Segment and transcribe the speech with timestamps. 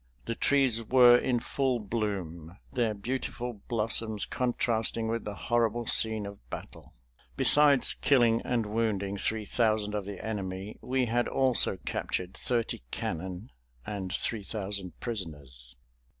[0.25, 6.39] The trees were in full bloom, their beautiful blossoms contrasting with the horrible scene of
[6.49, 6.95] battle.
[7.37, 13.51] Besides killing and wounding three thousand of the enemy, we had also captured thirty cannon
[13.85, 15.75] and three thousand prisoners.